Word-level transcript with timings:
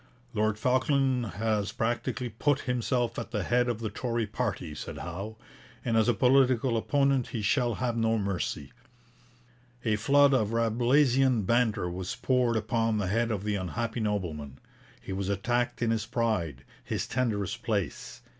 Lord 0.33 0.57
Falkland 0.57 1.27
has 1.33 1.71
practically 1.71 2.29
put 2.29 2.61
himself 2.61 3.19
at 3.19 3.29
the 3.29 3.43
head 3.43 3.69
of 3.69 3.81
the 3.81 3.91
Tory 3.91 4.25
party, 4.25 4.73
said 4.73 4.97
Howe, 4.97 5.37
and 5.85 5.95
as 5.95 6.09
a 6.09 6.15
political 6.15 6.75
opponent 6.75 7.27
he 7.27 7.43
shall 7.43 7.75
have 7.75 7.95
no 7.95 8.17
mercy. 8.17 8.71
A 9.85 9.97
flood 9.97 10.33
of 10.33 10.53
Rabelaisian 10.53 11.43
banter 11.45 11.87
was 11.87 12.15
poured 12.15 12.55
upon 12.57 12.97
the 12.97 13.09
head 13.09 13.29
of 13.29 13.43
the 13.43 13.53
unhappy 13.53 13.99
nobleman. 13.99 14.57
He 14.99 15.13
was 15.13 15.29
attacked 15.29 15.83
in 15.83 15.91
his 15.91 16.07
pride, 16.07 16.63
his 16.83 17.05
tenderest 17.05 17.61
place. 17.61 18.23